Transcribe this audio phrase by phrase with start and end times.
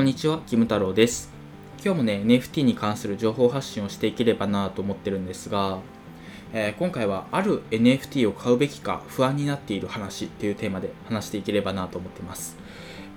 [0.00, 1.30] こんにちは、キム太郎です。
[1.84, 5.80] 今日もね、NFT に関する情報発信をしていければなと思ってるんですが、
[6.54, 12.56] えー、今回はある NFT を買うべきか不安になっている話っていうテーマで話していければなと思ってます。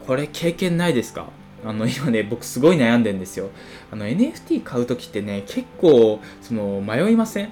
[0.05, 1.27] これ経験ないですか？
[1.65, 3.51] あの今ね、僕すごい悩んでんですよ。
[3.89, 7.49] あの NFT 買うときってね、結構その迷いません？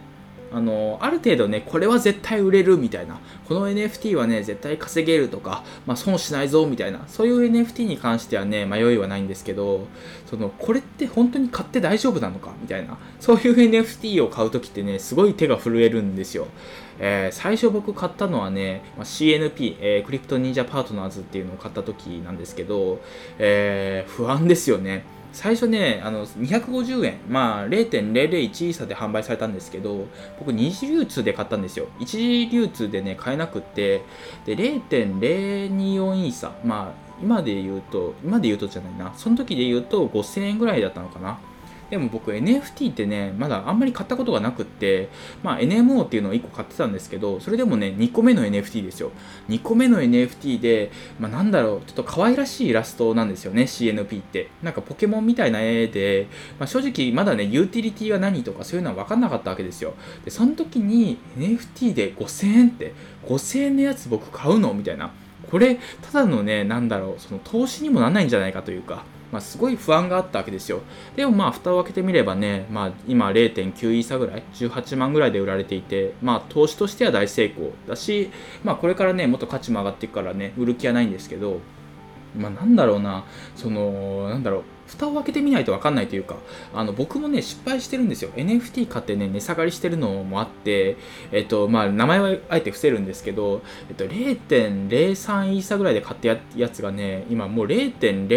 [0.54, 3.20] あのある程度ねこれは絶対売れるみたいな。
[3.48, 7.04] この NFT はね絶対稼げるとか、まあ、損しないぞみたいな。
[7.08, 9.88] そういう NFT に関してはね迷いはないんですけど
[10.26, 12.98] そのこれって本当に買って大丈夫なのかみたいな。
[13.20, 16.48] そういう NFT を買う時ってねすごい手が震えるんですよ。
[17.00, 23.02] えー、最初僕買ったのはね、ま CNP、えー、クリプト忍者パートナーズっていうのを買った時なんですけど、
[23.40, 25.04] えー、不安ですよね。
[25.34, 30.08] 最初ね、あの250円、まあ、0.001イーサで販売されたんですけど、
[30.38, 31.88] 僕、二次流通で買ったんですよ。
[32.00, 34.04] 一次流通でね、買えなくって、
[34.46, 41.40] で、0.024イーサ、まあ、今で言うと、今で言うとじゃないな、その時で言うと5000円ぐらいだったのかな。
[41.92, 45.10] でも僕 NFT ってね、まだあんまり買ったことがなくって、
[45.44, 49.12] まあ NMO っていうのを1個買ってたんですけど、それでもね、2個目の NFT ですよ。
[49.50, 54.50] 2個目の NFT で、まあなんだろう、ちょっと可愛らしいイラストなんですよね、CNP って。
[54.64, 59.94] なんかポケモンみたいな絵で、まあ、正直まだね、ユーティリティは何とかそういうのは分かんなかったわけですよ。
[60.24, 62.94] で、その時に NFT で5000円って、
[63.26, 64.74] 5000円のやつ僕買うの？
[64.74, 65.12] みたいな。
[65.50, 70.82] これ、ただのね、なんだろう、その投資にもなんないんじゃないかというか、まあ、すごい不安があったわけですよ。
[71.16, 78.30] でもまあ、蓋を開けてみればね、まあ、今0.9イーサぐらい、18万ぐらいで売られていて、まあ、投資としては大成功だし、
[78.64, 81.60] まあ、これからね、もっと価値も上がっていくからね、売る気はないんですけど、
[82.36, 86.36] まあ、なんだろうな、その、なんだろう、蓋を開けてみないと分かんないというか、
[86.74, 88.32] あの僕もね、失敗してるんですよ。
[88.32, 90.98] NFT 買ってね、値下がりしてるのもあって、
[91.32, 98.28] えっと、まあ、名前はあえて伏せるんですけど、えっと、0.03イーサぐらいで買ったやつがね、今もう0.001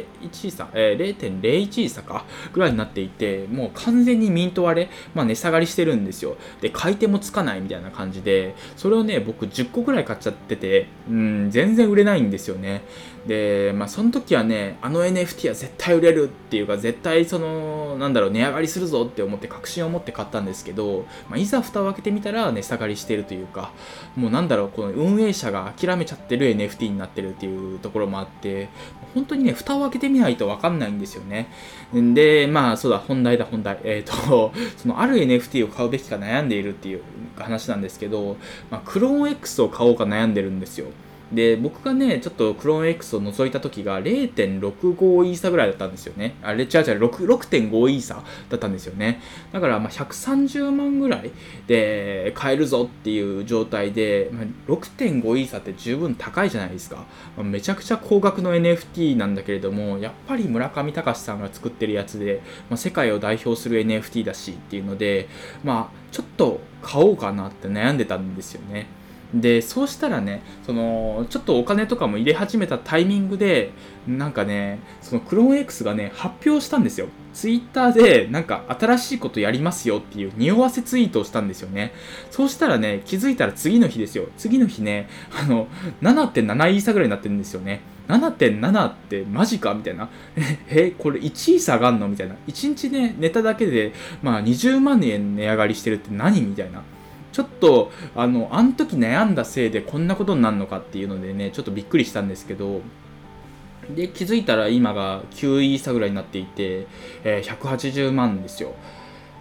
[0.00, 6.36] イーサ、えー、0.01イーサか、ぐらいになっていて、もう完全にミント割れ、まあ、値下がりしてるんですよ。
[6.60, 12.82] で、買い手もつかないみたいな感じで、それをね、僕10個ぐらい買っちゃってて、うん、全然売れないんですよね。
[13.26, 13.39] で、
[13.76, 23.72] まあ、その時はね、あの NFT は絶対売れるっていうか、絶対その、なんだろう、値上がりするぞって思って確信を持って買ったんですけど、まあ、いざ蓋を開けてみたら値下がりしてるというか、
[24.16, 28.68] もうなんだろう、この運営者が諦めちゃってる NFT になってるっていうところもあって、
[29.14, 31.48] 本当にね、蓋を開けてみないとわかんないんですよね。
[31.92, 33.78] で、まあ、そうだ、本題だ、本題。
[33.84, 37.02] えっ、ー、と、そのある NFT を買うべきか悩んでいるっていう
[37.36, 38.36] 話なんですけど、
[38.70, 40.86] まあ、クローン X を買おうか悩んでるんですよ。
[41.32, 46.34] で、僕がね、ちょっとクローン X を覗いた時が0.65イーサぐらいだったんですよね。
[46.42, 46.70] あれ、違う違う、
[47.04, 49.20] 6.5イーサだったんですよね。
[49.52, 51.30] だから、まあ、130万ぐらい
[51.68, 57.06] で買えるぞっていう状態で、まあ、6.5イーサって十分高いじゃないですか。
[57.36, 65.28] まあ、めちゃくちゃ高額の NFT なんだけれども、やっぱり村上隆さんが作ってるやつで、まあ、世界を代表する NFT だしっていうので、
[65.62, 68.86] まあ、ちょっと買おうかなって悩んでたんですよね。
[69.34, 73.70] でそうしたらねそのちょっとお金とかも入れ始めたタイミングで
[74.06, 81.92] なんかねそのクローン X がね発表したんですよツイッターでなんか新しいことやりますよっていう匂わせツイートをしたんですよね
[82.30, 85.68] そうしたらね気づいたら次の日ですよ次の日ねあの
[86.02, 90.08] 7.7イーサぐらいになってるんですよね7.7ってマジかみたいな。
[90.68, 92.34] え、これ1位下がんのみたいな。
[92.48, 96.82] 1日ね、ネタだけで、まあ20万円値上がりしてるって何みたいな。
[97.32, 102.80] ちょっとあのあの時悩んだせいでこんなことになるのかっていうのでねちょっとびっくりしたんですけど
[103.94, 106.86] で気づいたら今が9イーサぐらいになっていて、
[107.24, 108.74] えー、180万ですよ。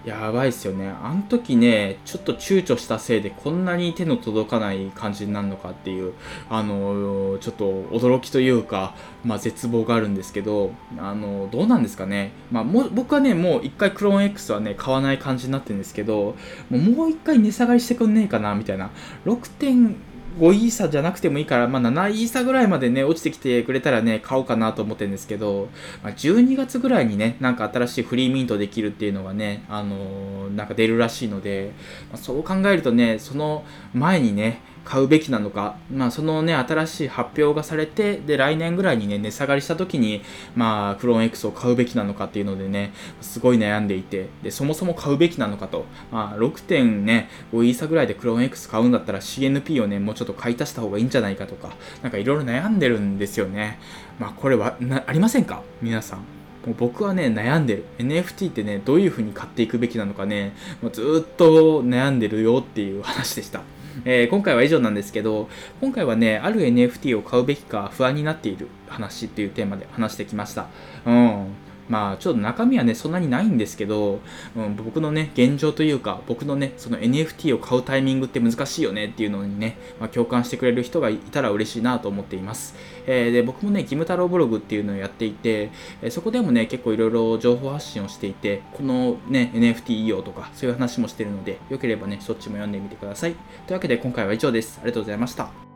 [0.06, 0.88] やばいっすよね。
[1.04, 6.14] あの時ね、ちょっと躊躇したせいでこんなに手の届かない感じになるのかっていう、
[6.50, 8.96] あのちょっと驚きというか、
[9.26, 12.32] まあ、絶望があるんですけど、あのどうなんですかね。
[12.50, 16.36] まあ、も僕はね、もう一回クローン X はね、買わない感じになってるんですけど、
[16.70, 18.92] もう一回値下がりしてくんねえかな、みたいな。
[19.26, 20.00] 6.
[20.38, 25.70] 5イーサじゃなくてもいいから、まあ、7イーサぐらいまでね、落ちてきてくれたらね、買おうかなと思ってるんですけど、
[26.04, 31.74] まあ、12月ぐらいにね、なんか新しいフリーミントできるっていうのがね、あのー、なんか出るらしいので、
[32.12, 40.24] まあ、そう考えるとね、その前にね、買うべきなのか、まあ、そのね、新しい発表がされて、で、来年ぐらいにね、値下がりした時に、
[40.56, 42.92] まあ、クローン X を買うべきなのかっていうのでね、
[43.22, 53.78] すごい悩んでいて、で、そもそも買うべきなのかと、まあ、6.5ね、イーサぐらいでクローン X 買うんだったら CNP をね、もうちょっと買い足した方がいいんじゃないかとか、なんかいろいろ悩んでるんですよね。
[54.18, 54.76] まあ、これは、
[55.06, 55.62] ありませんか？
[55.84, 56.20] 皆さん。
[56.66, 57.86] もう僕はね、悩んでる。
[58.00, 63.62] NFT ってね、どういう風に買っていくべきなのかね、もうずっと悩んでるよっていう話でした。
[64.06, 65.50] えー、今回は以上なんですけど、
[65.82, 70.68] 今回はね、ある NFT を買うべきか不安になっている話っていうテーマで話してきました。
[71.06, 71.48] うん。
[71.90, 74.20] まあちょっと中身はねそんなにないんですけど、
[74.56, 82.76] うん、僕のね現状というか僕のねその NFT を買うタイミングって難しいよねっていうのにね、まあ、共感してくれる人がいたら嬉しいなと思っています、
[83.08, 85.72] えー、で僕もねキム太郎ブログっていうのをやっていて、
[86.02, 93.34] えそこでもね結構いろいろ情報発信をしていてこのね NFT いいとかそういう話もしてるのでよければねそっちも読んでみてください。
[93.68, 94.80] というわけで今回は以上です。
[94.82, 95.69] ありがとうございました。